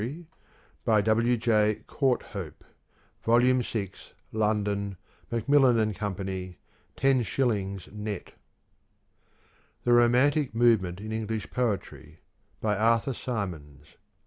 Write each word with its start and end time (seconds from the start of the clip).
By 0.83 1.01
W. 1.01 1.37
J. 1.37 1.83
Courthope. 1.85 2.63
Vol. 3.23 3.61
VI. 3.61 3.91
London: 4.31 4.97
Macmillan 5.31 5.77
and 5.77 5.95
Co. 5.95 6.09
10^. 6.11 7.91
net." 7.93 8.33
The 9.83 9.93
Romantic 9.93 10.55
Movement 10.55 10.99
in 11.01 11.11
English 11.11 11.51
Poetry." 11.51 12.21
By 12.59 12.77
Arthur 12.79 13.13
Symons. 13.13 13.85